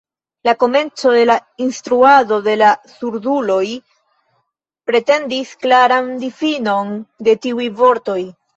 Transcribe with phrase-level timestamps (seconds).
[0.47, 1.33] La komenco de la
[1.65, 3.67] instruado de la surduloj
[4.91, 6.93] pretendis klaran difinon
[7.29, 8.21] de tiuj vortoj.